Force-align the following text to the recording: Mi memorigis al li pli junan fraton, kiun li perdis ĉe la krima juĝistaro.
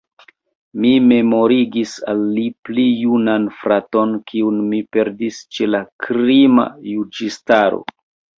Mi 0.83 0.91
memorigis 1.09 1.91
al 2.13 2.23
li 2.37 2.45
pli 2.69 2.85
junan 3.01 3.45
fraton, 3.59 4.15
kiun 4.33 4.57
li 4.73 4.81
perdis 4.97 5.39
ĉe 5.59 5.69
la 5.77 5.83
krima 6.07 6.67
juĝistaro. 6.95 7.81